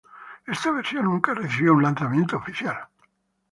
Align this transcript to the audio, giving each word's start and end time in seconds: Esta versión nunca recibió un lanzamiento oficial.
Esta 0.47 0.71
versión 0.71 1.05
nunca 1.05 1.35
recibió 1.35 1.73
un 1.75 1.83
lanzamiento 1.83 2.37
oficial. 2.37 2.87